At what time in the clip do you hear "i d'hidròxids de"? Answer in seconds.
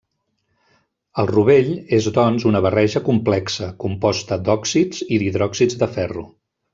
5.07-5.95